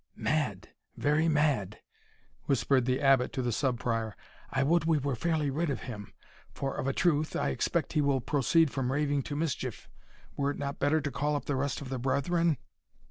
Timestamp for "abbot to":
2.99-3.43